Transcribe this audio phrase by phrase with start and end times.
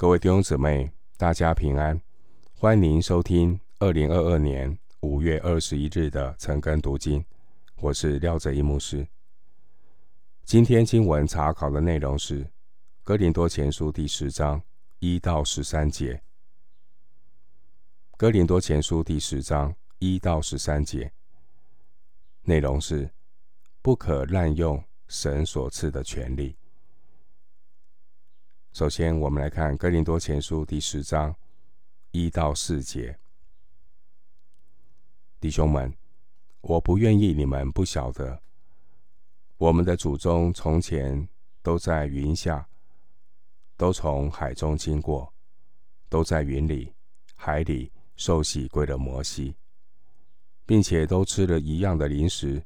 [0.00, 2.00] 各位弟兄姊妹，大家平安，
[2.54, 7.24] 欢迎收听二零二二年五月二十一日的晨更读经。
[7.80, 9.08] 我是廖哲一牧师。
[10.44, 12.44] 今天经文查考的内容是
[13.02, 14.62] 《哥林多前书》第十章
[15.00, 16.14] 一到十三节，
[18.16, 21.10] 《哥林多前书》第十章一到十三节
[22.44, 23.10] 内容是
[23.82, 26.56] 不可滥用神所赐的权利。
[28.78, 31.34] 首先，我们来看《哥林多前书》第十章
[32.12, 33.18] 一到四节。
[35.40, 35.92] 弟兄们，
[36.60, 38.40] 我不愿意你们不晓得，
[39.56, 41.28] 我们的祖宗从前
[41.60, 42.68] 都在云下，
[43.76, 45.34] 都从海中经过，
[46.08, 46.94] 都在云里、
[47.34, 49.56] 海里受洗归了摩西，
[50.64, 52.62] 并且都吃了一样的零食，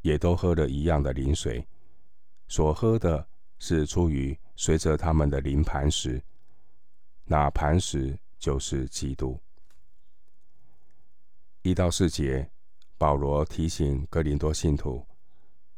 [0.00, 1.68] 也都喝了一样的灵水，
[2.48, 4.34] 所喝的是出于。
[4.54, 6.22] 随着他们的灵磐石，
[7.24, 9.40] 那磐石就是基督。
[11.62, 12.50] 一到四节，
[12.98, 15.06] 保罗提醒哥林多信徒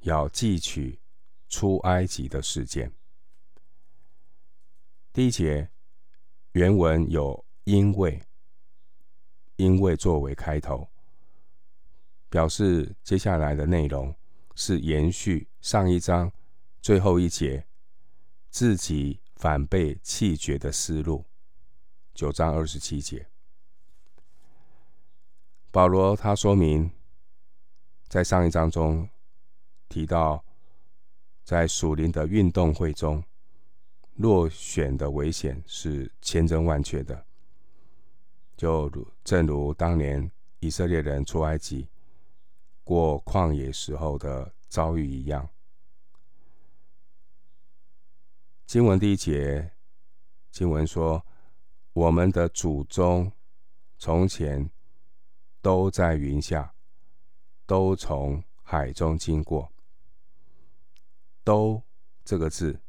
[0.00, 0.98] 要记取
[1.48, 2.92] 出埃及的事件。
[5.12, 5.68] 第一节
[6.52, 8.20] 原文有因为，
[9.56, 10.88] 因为作为开头，
[12.28, 14.14] 表示接下来的内容
[14.54, 16.32] 是延续上一章
[16.82, 17.66] 最后一节。
[18.54, 21.24] 自己反被弃绝的思路，
[22.14, 23.26] 九章二十七节，
[25.72, 26.88] 保罗他说明，
[28.06, 29.08] 在上一章中
[29.88, 30.44] 提到，
[31.42, 33.24] 在属灵的运动会中，
[34.14, 37.26] 落选的危险是千真万确的，
[38.56, 41.88] 就如正如当年以色列人出埃及
[42.84, 45.48] 过旷野时候的遭遇一样。
[48.74, 49.70] 经文第一节，
[50.50, 51.24] 经文说
[51.94, 53.30] ：“我们的祖宗
[53.98, 54.68] 从前
[55.62, 56.74] 都在云下，
[57.66, 59.70] 都从海中经过。
[61.44, 61.80] ”“都”
[62.26, 62.80] 这个字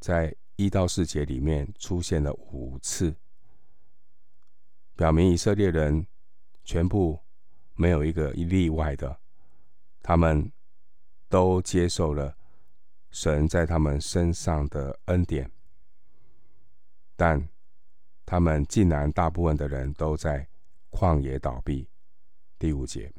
[0.00, 3.14] 在一到四节里面出现了五次，
[4.96, 6.06] 表明以色列人
[6.64, 7.20] 全部
[7.74, 9.20] 没有一个例外的，
[10.00, 10.50] 他们
[11.28, 12.37] 都接受了。
[13.10, 15.50] 神在他们身上的恩典，
[17.16, 17.48] 但
[18.26, 20.46] 他们竟然大部分的人都在
[20.90, 21.88] 旷野倒闭。
[22.58, 23.12] 第五节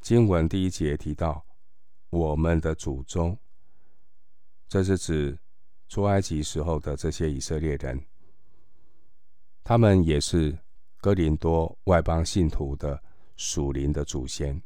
[0.00, 1.44] 经文第一节提到
[2.10, 3.38] 我们的祖宗，
[4.68, 5.38] 这是指
[5.88, 8.04] 出埃及时候的这些以色列人，
[9.62, 10.58] 他们也是
[10.98, 13.02] 哥林多外邦信徒的
[13.36, 14.60] 属灵的祖先。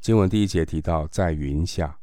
[0.00, 1.98] 经文第一节提到在云下，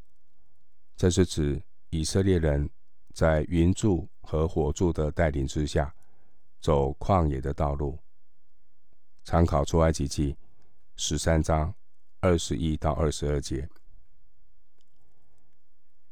[0.96, 2.70] 这是指以色列人
[3.14, 5.96] 在云柱和火柱的带领之下
[6.60, 7.98] 走旷野的道路。
[9.24, 10.38] 参考出埃及记
[10.98, 11.74] 十三章
[12.20, 13.68] 二十一到二十二节。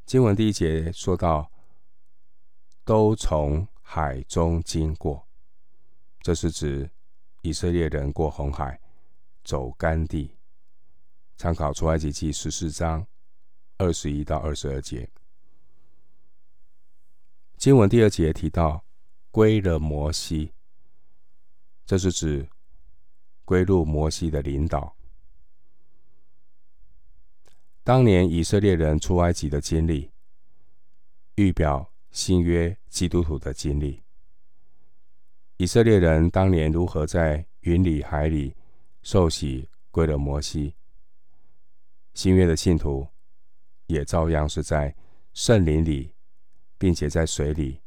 [0.05, 1.51] 经文第一节说到
[2.83, 5.27] 都从海中经过，
[6.21, 6.89] 这是指
[7.41, 8.79] 以色列人过红海
[9.43, 10.35] 走干地。
[11.37, 13.05] 参考出埃及记十四章
[13.77, 15.09] 二十一到二十二节，
[17.57, 18.83] 经文第二节提到
[19.31, 20.53] 归了摩西，
[21.85, 22.47] 这是指
[23.43, 24.95] 归入摩西的领导。
[27.83, 30.09] 当年以色列人出埃及的经历，
[31.35, 34.01] 预表新约基督徒的经历。
[35.57, 38.55] 以色列人当年如何在云里海里
[39.01, 40.73] 受洗归了摩西。
[42.13, 43.07] 新约的信徒
[43.87, 44.95] 也照样是在
[45.33, 46.13] 圣灵里，
[46.77, 47.81] 并且在水里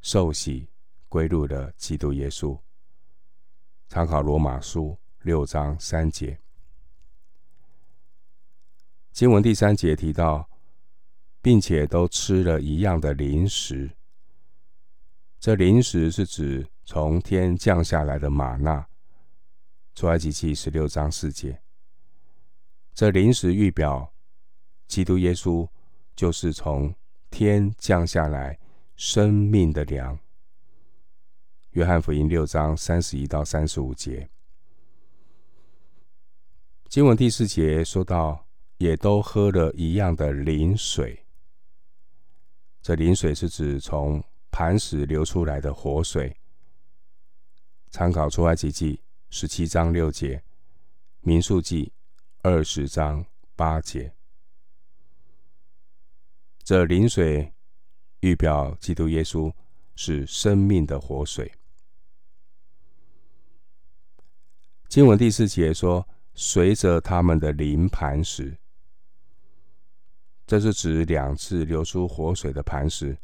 [0.00, 0.68] 受洗
[1.08, 2.58] 归入了基督耶稣。
[3.88, 6.38] 参考罗马书六章三节。
[9.12, 10.48] 经文第三节提到，
[11.42, 13.90] 并且都吃了一样的灵食。
[15.40, 18.86] 这灵食是指从天降下来的吗哪。
[19.94, 21.60] 出埃及记十六章四节。
[22.98, 24.12] 这临时预表
[24.88, 25.68] 基督耶稣，
[26.16, 26.92] 就是从
[27.30, 28.58] 天降下来
[28.96, 30.18] 生命的粮。
[31.70, 34.28] 约翰福音六章三十一到三十五节，
[36.88, 38.44] 经文第四节说到，
[38.78, 41.24] 也都喝了一样的灵水。
[42.82, 44.20] 这灵水是指从
[44.50, 46.36] 磐石流出来的活水。
[47.90, 50.42] 参考出埃及记十七章六节，
[51.20, 51.92] 民数记。
[52.42, 53.26] 二十章
[53.56, 54.14] 八节，
[56.62, 57.52] 这灵水
[58.20, 59.52] 预表基督耶稣
[59.96, 61.52] 是生命的活水。
[64.86, 68.56] 经文第四节说：“随着他们的灵磐石。”
[70.46, 73.18] 这是指两次流出活水的磐石。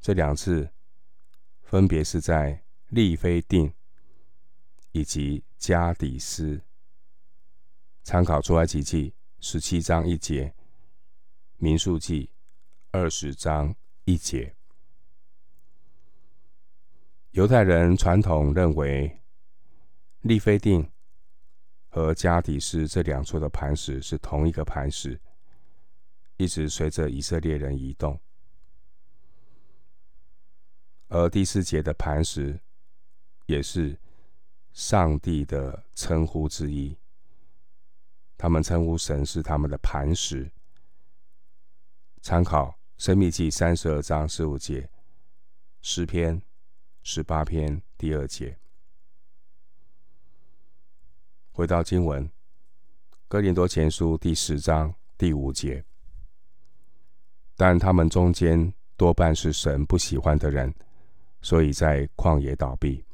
[0.00, 0.68] 这两次
[1.62, 3.72] 分别是在利非定
[4.90, 6.60] 以及加底斯。
[8.08, 10.54] 参考出埃及记十七章一节，
[11.58, 12.30] 民数记
[12.90, 13.74] 二十章
[14.06, 14.56] 一节。
[17.32, 19.20] 犹太人传统认为，
[20.22, 20.90] 利非定
[21.90, 25.20] 和加底斯这两处的磐石是同一个磐石。
[26.38, 28.18] 一直随着以色列人移动，
[31.08, 32.58] 而第四节的磐石
[33.44, 34.00] 也是
[34.72, 36.96] 上帝的称呼之一。
[38.38, 40.50] 他们称呼神是他们的磐石。
[42.22, 44.82] 参考《申命记》三十二章十五节，
[45.82, 46.40] 《诗篇》
[47.02, 48.56] 十八篇第二节。
[51.50, 52.24] 回到经文，
[53.26, 55.84] 《哥林多前书》第十章第五节。
[57.56, 60.72] 但他们中间多半是神不喜欢的人，
[61.42, 63.04] 所以在旷野倒闭。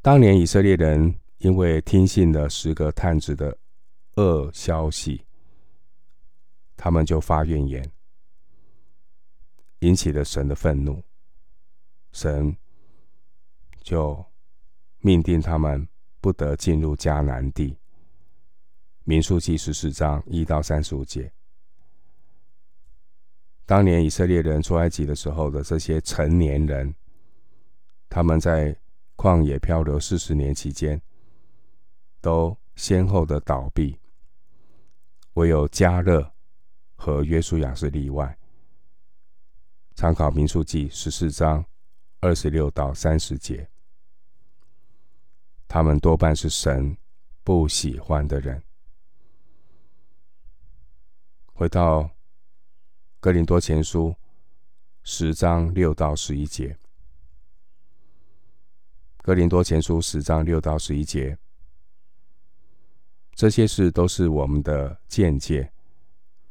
[0.00, 3.56] 当年以色列人因为听信了十个探子的
[4.16, 5.24] 恶消息，
[6.76, 7.92] 他们就发怨言，
[9.80, 11.02] 引起了神的愤怒，
[12.12, 12.56] 神
[13.82, 14.24] 就
[15.00, 15.86] 命定他们
[16.20, 17.76] 不得进入迦南地。
[19.04, 21.32] 民数记十四章一到三十五节。
[23.64, 26.94] 当年以色列人出埃及的时候的这些成年人，
[28.08, 28.76] 他们在
[29.16, 31.00] 旷野漂流四十年期间，
[32.20, 33.98] 都先后的倒闭，
[35.34, 36.32] 唯有迦勒
[36.96, 38.38] 和约书亚是例外。
[39.94, 41.64] 参考民数记十四章
[42.20, 43.68] 二十六到三十节，
[45.66, 46.96] 他们多半是神
[47.42, 48.62] 不喜欢的人。
[51.52, 52.10] 回到。
[53.20, 54.14] 哥林多前书
[55.02, 56.78] 十章六到十一节。
[59.16, 61.36] 哥林多前书十章六到十一节，
[63.38, 65.70] 这些事都是我们的见解，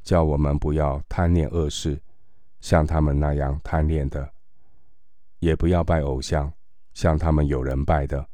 [0.03, 2.01] 叫我们不要贪恋恶事，
[2.61, 4.25] 像他们那样贪恋的；
[5.39, 6.53] 也不要拜偶像，
[6.93, 8.25] 像他们有人拜的。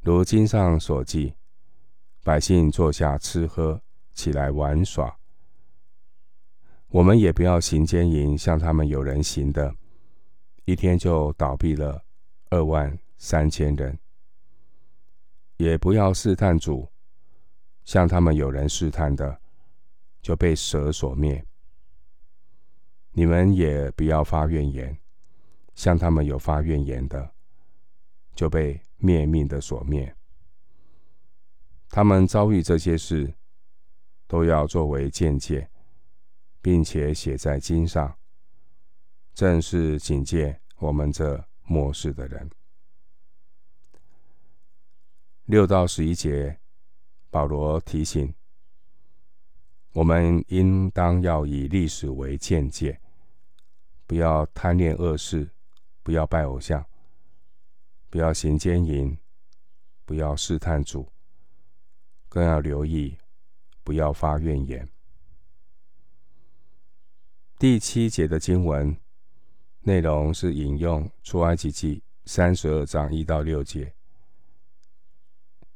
[0.00, 1.34] 如经上所记，
[2.22, 5.18] 百姓坐下吃喝，起来玩耍。
[6.90, 9.74] 我们也不要行奸淫，像他们有人行的，
[10.66, 12.00] 一天就倒闭了
[12.50, 13.92] 二万三千人；
[15.56, 16.88] 也不要试探主，
[17.86, 19.40] 像他们有人试探的，
[20.20, 21.42] 就被蛇所灭。
[23.12, 24.98] 你们也不要发怨言，
[25.74, 27.32] 像他们有发怨言的，
[28.34, 30.14] 就被灭命的所灭。
[31.88, 33.32] 他们遭遇这些事，
[34.26, 35.70] 都要作为鉴戒。
[36.66, 38.18] 并且写在经上，
[39.32, 42.50] 正是警戒我们这末世的人。
[45.44, 46.58] 六到十一节，
[47.36, 48.32] 保罗提醒
[49.92, 52.98] 我们，应当要以历史为鉴戒，
[54.06, 55.50] 不要贪恋恶事，
[56.02, 56.82] 不要拜偶像，
[58.08, 59.18] 不要行奸淫，
[60.06, 61.12] 不要试探主，
[62.26, 63.18] 更要留意，
[63.84, 64.88] 不要发怨言。
[67.58, 68.96] 第七节的经文
[69.82, 73.94] 内容是引用出埃及记三十二章一到六节，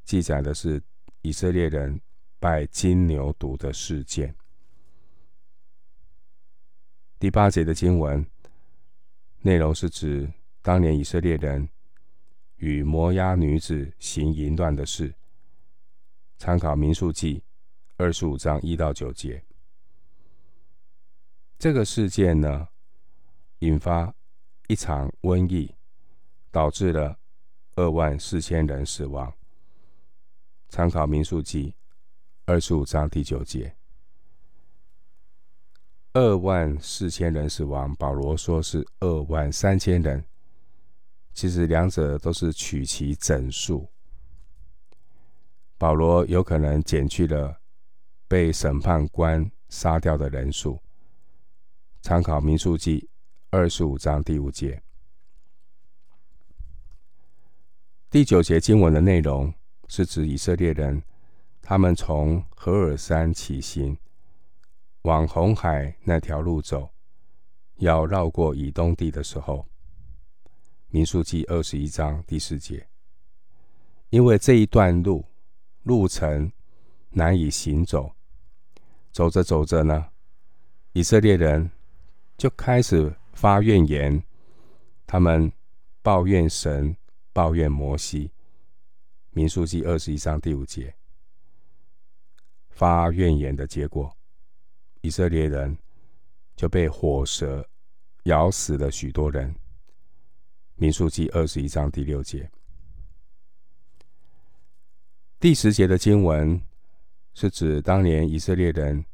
[0.06, 0.82] 记载的是
[1.22, 2.00] 以色列人
[2.38, 4.34] 拜金牛犊的事件。
[7.18, 8.24] 第八节的经文
[9.42, 11.68] 内容是指当年以色列人
[12.56, 15.14] 与摩押女子行淫乱的事，
[16.38, 17.42] 参考民数记
[17.96, 19.44] 二十五章一到九节。
[21.58, 22.68] 这个事件呢，
[23.58, 24.14] 引发
[24.68, 25.74] 一场瘟疫，
[26.50, 27.18] 导致了
[27.74, 29.30] 二万四千人死亡。
[30.70, 31.74] 参考民数记
[32.46, 33.74] 二十五章第九节，
[36.12, 37.92] 二万四千人死亡。
[37.96, 40.24] 保罗说是二万三千人，
[41.34, 43.88] 其实两者都是取其整数。
[45.76, 47.60] 保罗有可能减去了
[48.28, 50.80] 被审判官杀掉的人数。
[52.00, 53.10] 参考民数记
[53.50, 54.80] 二十五章第五节、
[58.08, 59.52] 第九节经文的内容，
[59.90, 61.02] 是指以色列人，
[61.60, 63.98] 他们从何尔山起行，
[65.02, 66.88] 往红海那条路走，
[67.78, 69.66] 要绕过以东地的时候，
[70.90, 72.86] 民数记二十一章第四节，
[74.10, 75.24] 因为这一段路
[75.82, 76.52] 路程
[77.10, 78.12] 难以行走，
[79.10, 80.06] 走着走着呢，
[80.92, 81.68] 以色列人
[82.38, 84.22] 就开始发怨言，
[85.04, 85.50] 他们
[86.00, 86.96] 抱怨神，
[87.32, 88.30] 抱怨摩西。
[89.32, 90.92] 民数记二十一章第五节，
[92.70, 94.12] 发怨言的结果。
[95.02, 95.78] 以色列人
[96.56, 97.66] 就被火蛇
[98.24, 99.54] 咬死了许多人。
[100.74, 102.50] 民数记二十一章第六节，
[105.38, 106.60] 第十节的经文
[107.34, 109.04] 是指当年以色列人，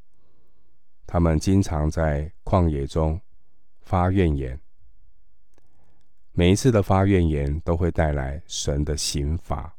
[1.06, 3.20] 他们经常在旷野中
[3.82, 4.58] 发怨言。
[6.32, 9.75] 每一次的发怨言都会带来神的刑罚。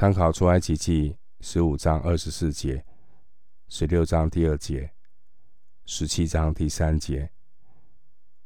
[0.00, 2.82] 参考出埃及记十五章二十四节。
[3.68, 4.90] 十六章第二节，
[5.84, 7.30] 十七章第三节，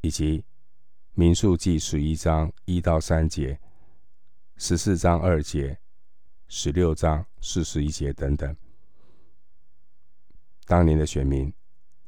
[0.00, 0.44] 以及
[1.12, 3.61] 民数记十一章一到三节，
[4.56, 5.78] 十四章二节，
[6.49, 8.56] 十六章四十一节等等。
[10.66, 11.54] 当年的选民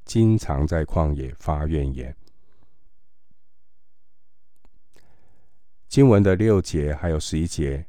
[0.04, 2.16] 经常在旷野发怨言。
[5.86, 7.86] 经文的六节还有十一节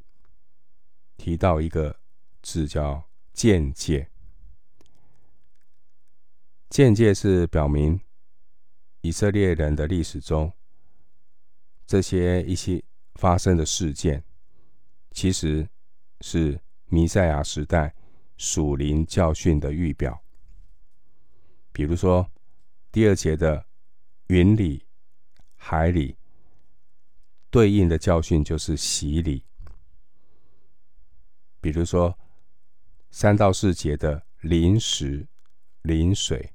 [1.17, 1.99] 提到一个
[2.41, 4.09] 字叫“见解”。
[6.69, 7.99] 见解是表明
[9.01, 10.51] 以色列人的历史中，
[11.85, 12.83] 这些一些
[13.15, 14.23] 发生的事件，
[15.11, 15.67] 其实
[16.21, 17.95] 是弥赛亚时代
[18.35, 20.21] 属灵教训的预表。
[21.71, 22.29] 比如说，
[22.91, 23.65] 第二节的
[24.27, 24.85] 云里、
[25.55, 26.17] 海里，
[27.49, 29.45] 对应的教训就是洗礼；
[31.67, 32.17] 比如说，
[33.11, 35.27] 三到四节的临时、
[35.81, 36.53] 临水。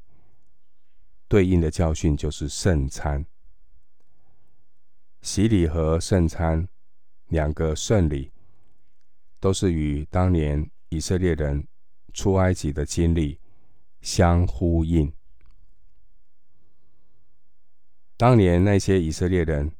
[1.28, 3.26] 对应的教训就是圣餐、
[5.20, 6.66] 洗礼和圣餐
[7.28, 8.32] 两个圣礼，
[9.38, 11.68] 都是与当年以色列人
[12.14, 13.38] 出埃及的经历
[14.00, 15.12] 相呼应。
[18.16, 19.72] 当年那些以色列人，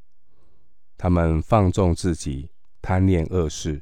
[0.99, 2.51] 他们放纵自己，
[2.83, 3.81] 贪恋恶事，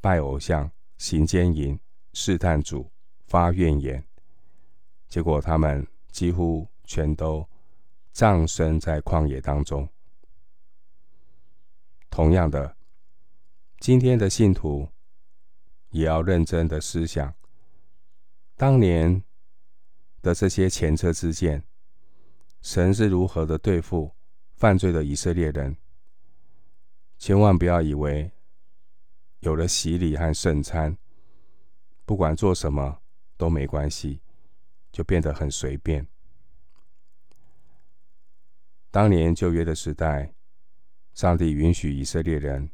[0.00, 1.78] 拜偶像，行奸淫，
[2.12, 2.90] 试探主，
[3.26, 4.04] 发怨言，
[5.08, 6.68] 结果他们几乎。
[6.90, 7.48] 全都
[8.10, 9.88] 葬身在旷野当中。
[12.10, 12.76] 同样的，
[13.78, 14.88] 今天的信徒
[15.90, 17.32] 也要认真的思想，
[18.56, 19.22] 当年
[20.20, 21.62] 的这些前车之鉴，
[22.60, 24.10] 神是如何的对付
[24.56, 25.76] 犯罪的以色列人。
[27.18, 28.32] 千万不要以为
[29.40, 30.96] 有了洗礼和圣餐，
[32.04, 33.00] 不管做什么
[33.36, 34.20] 都没关系，
[34.92, 36.06] 就变得很随便。
[38.90, 40.34] 当年旧约的时代，
[41.14, 42.70] 上帝允许以色列人，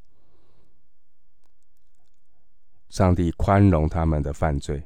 [2.88, 4.82] 上帝宽容他们的犯罪。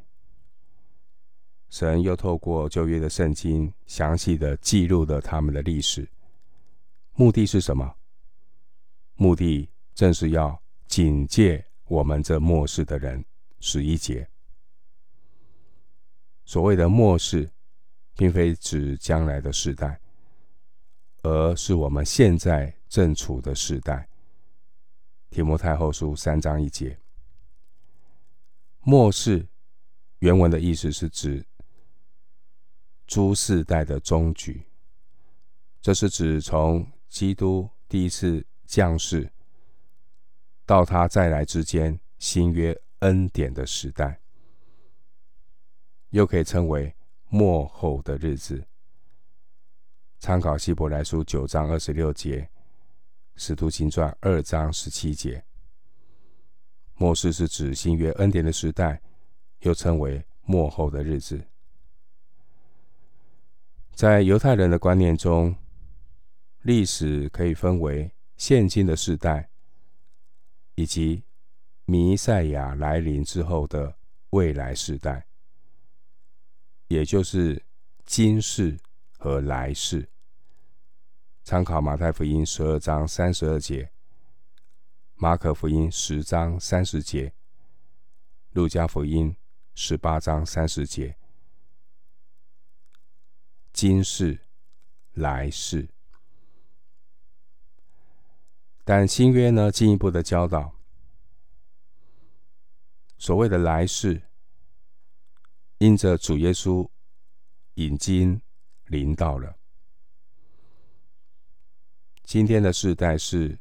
[1.69, 6.11] 神又透过旧约的圣经，详细的记录了他们的历史。
[7.15, 7.95] 目的是什么？
[9.15, 13.25] 目的正是要警戒我们这末世的人。
[13.63, 14.27] 十一节，
[16.47, 17.51] 所谓的末世，
[18.15, 20.01] 并非指将来的世代。
[21.23, 24.09] 而是我们现在正处的时代。
[25.29, 26.99] 提摩太后书三章一节，
[28.81, 29.47] 末世
[30.21, 31.45] 原文的意思是指
[33.07, 34.63] 诸世代的终局，
[35.83, 39.31] 这是指从基督第一次降世
[40.71, 44.21] 到他再来之间新约恩典的时代，
[46.11, 46.95] 又可以称为
[47.29, 48.65] 末后的日子。
[50.21, 52.49] 参考希伯来书九章二十六节，
[53.35, 55.45] 使徒行传二章十七节。
[56.95, 59.03] 末世是指新约恩典的时代，
[59.63, 61.49] 又称为末后的日子。
[63.93, 65.57] 在犹太人的观念中，
[66.63, 69.50] 历史可以分为现今的世代，
[70.81, 71.25] 以及
[71.85, 73.99] 弥赛亚来临之后的
[74.31, 75.27] 未来世代，
[76.89, 77.63] 也就是
[78.07, 78.79] 今世。
[79.23, 80.09] 和来世，
[81.45, 83.93] 参考马太福音十二章三十二节，
[85.15, 87.35] 马可福音十章三十节，
[88.53, 89.37] 路加福音
[89.75, 91.19] 十八章三十节，
[93.75, 94.41] 今世、
[95.13, 95.91] 来世。
[98.93, 100.75] 但新约呢，进一步的教导，
[103.19, 104.21] 所谓的来世，
[105.79, 106.91] 因着主耶稣
[107.75, 108.43] 已经
[108.87, 109.55] 临到了。
[112.25, 113.61] 今天的世代是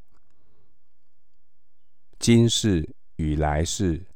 [2.18, 4.08] 今世与来世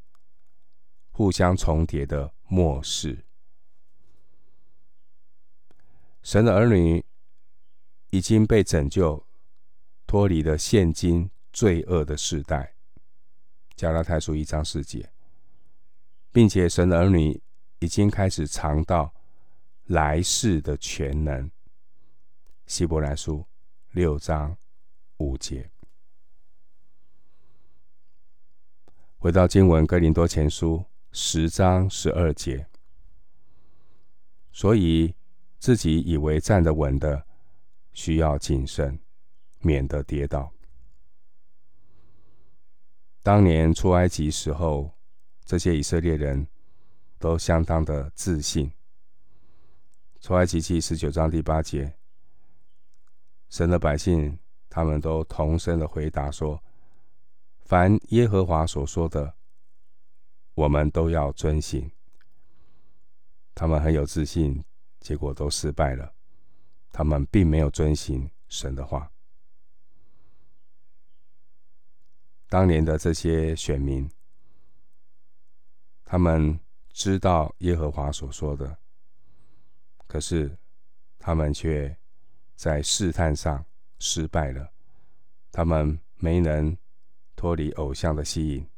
[1.11, 3.23] 互相重叠的末世。
[6.23, 7.05] 神的儿女
[8.09, 9.23] 已经被拯救，
[10.13, 12.75] 脱离了现今罪恶的世代。
[13.75, 15.11] 加拉太书一章四节，
[16.31, 17.41] 并且神的儿女
[17.79, 19.11] 已经开始尝到
[19.85, 21.49] 来世的全能。
[22.67, 23.43] 希伯来书。
[23.93, 24.55] 六章
[25.17, 25.71] 五节，
[29.17, 32.67] 回到经文，哥林多前书十章十二节。
[34.51, 35.15] 所以
[35.57, 37.25] 自己以为站得稳的，
[37.93, 38.99] 需要谨慎，
[39.63, 40.51] 免得跌倒。
[43.23, 44.91] 当年出埃及时候，
[45.45, 46.45] 这些以色列人
[47.17, 48.71] 都相当的自信。
[50.19, 51.95] 出埃及记十九章第八节。
[53.49, 54.37] 神的百姓，
[54.69, 56.61] 他们都同声的回答说
[57.63, 59.35] ：“凡耶和华所说的，
[60.55, 61.91] 我们都要遵行。”
[63.55, 64.63] 他们很有自信，
[64.99, 66.13] 结果都失败了。
[66.91, 69.12] 他们并没有遵行神的话。
[72.53, 74.07] 当年的这些选民，
[76.05, 76.59] 他们
[76.91, 78.77] 知道耶和华所说的，
[80.05, 80.55] 可是
[81.17, 81.97] 他们却。
[82.55, 83.65] 在试探上
[83.97, 84.71] 失败了，
[85.51, 86.77] 他们没能
[87.35, 88.69] 脱离偶像的吸引。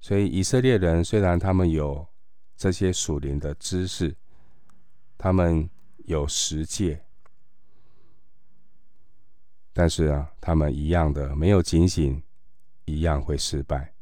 [0.00, 2.08] 所以以色列人虽然他们有
[2.56, 4.16] 这些属灵的知识，
[5.18, 5.68] 他们
[6.06, 7.04] 有十诫，
[9.74, 12.22] 但是啊，他们一样的没有警醒，
[12.86, 13.92] 一样会失败。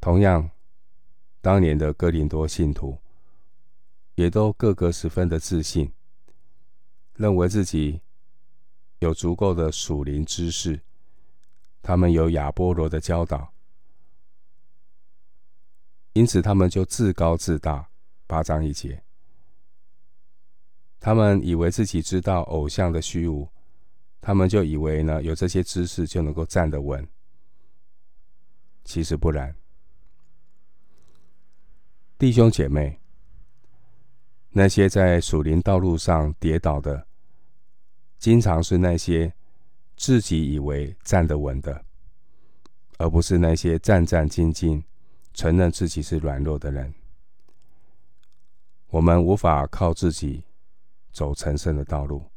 [0.00, 0.48] 同样，
[1.42, 2.98] 当年的哥林多信徒。
[4.16, 5.92] 也都个个十分的自信，
[7.14, 8.00] 认为自己
[9.00, 10.80] 有足够的属灵知识，
[11.82, 13.52] 他们有亚波罗的教导，
[16.12, 17.88] 因此他们就自高自大。
[18.28, 19.02] 八章一节，
[21.00, 23.48] 他们以为自己知道偶像的虚无，
[24.26, 27.06] 他们就以为呢，有这些知识就能够站得稳，
[28.82, 29.54] 其实不然，
[32.16, 32.98] 弟兄姐妹。
[34.48, 37.06] 那些在属灵道路上跌倒的，
[38.18, 39.30] 经常是那些
[39.94, 41.84] 自己以为站得稳的，
[42.96, 44.82] 而不是那些战战兢兢、
[45.34, 46.94] 承认自己是软弱的人。
[48.88, 50.44] 我们无法靠自己
[51.12, 52.30] 走成圣的道路。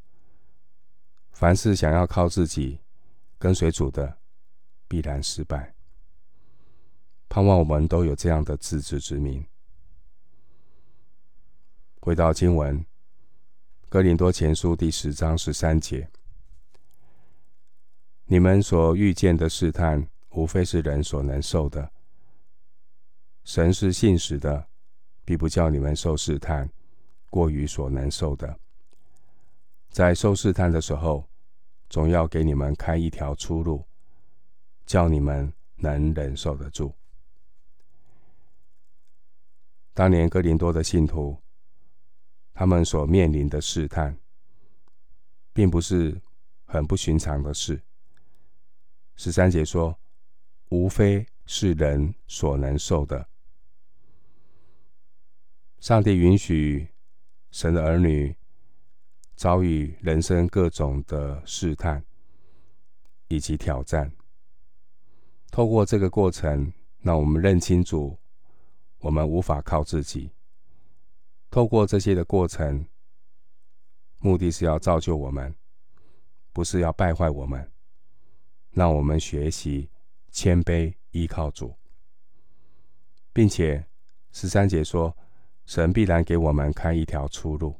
[1.39, 2.79] 凡是想要靠自己
[3.37, 4.17] 跟随主的，
[4.87, 5.75] 必然失败。
[7.29, 9.45] 盼望我们都有这样的自知之明。
[11.99, 12.79] 回到经文，
[13.87, 16.09] 《哥林多前书》第十章十三节：
[18.25, 21.91] 你们所遇见的试探，无非是人所能受的。
[23.43, 24.67] 神是信实的，
[25.23, 26.67] 必不叫你们受试探，
[27.29, 28.57] 过于所能受的。
[29.91, 31.26] 在受试探的时候，
[31.89, 33.85] 总要给你们开一条出路，
[34.85, 36.93] 叫你们能忍受得住。
[39.93, 41.41] 当年哥林多的信徒。
[42.59, 44.17] 他们所面临的试探，
[45.53, 46.19] 并不是
[46.65, 47.79] 很不寻常的事。
[49.15, 49.95] 十三节说，
[50.69, 53.29] 无非是人所能受的。
[55.77, 56.89] 上帝允许
[57.51, 58.35] 神的儿女
[59.37, 62.03] 遭遇人生各种的试探
[63.27, 64.11] 以及挑战。
[65.51, 68.17] 透过这个过程，让我们认清楚，
[68.97, 70.31] 我们无法靠自己。
[71.51, 72.87] 透过这些的过程，
[74.19, 75.53] 目的是要造就我们，
[76.51, 77.71] 不是要败坏我们。
[78.71, 79.89] 让我们学习
[80.31, 81.75] 谦卑，依靠主，
[83.31, 83.85] 并且
[84.31, 85.15] 十三节说，
[85.67, 87.79] 神必然给我们开一条出路。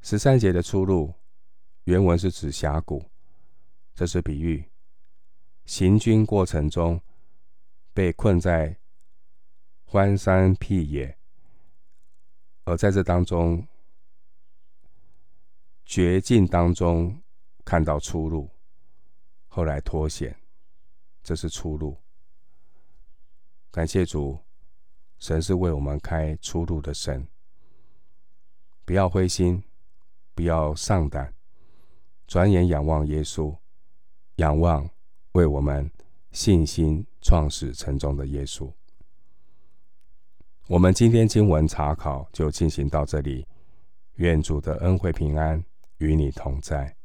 [0.00, 1.12] 十三节的出路，
[1.84, 3.04] 原文是指峡谷，
[3.94, 4.64] 这是比喻。
[5.64, 7.00] 行军过程中
[7.92, 8.78] 被困在
[9.84, 11.18] 荒山僻野。
[12.64, 13.66] 而在这当中，
[15.84, 17.22] 绝境当中
[17.64, 18.50] 看到出路，
[19.46, 20.38] 后来脱险，
[21.22, 21.98] 这是出路。
[23.70, 24.38] 感谢主，
[25.18, 27.26] 神是为我们开出路的神。
[28.84, 29.62] 不要灰心，
[30.38, 31.34] 不要丧胆，
[32.28, 33.52] 转眼仰望耶稣，
[34.36, 34.88] 仰望
[35.32, 35.90] 为我们
[36.30, 38.72] 信心创始成终的耶稣。
[40.68, 43.44] 我们今天经文查考就进行到这里，
[44.14, 45.60] 愿主的恩惠平安
[45.96, 46.97] 与你同在。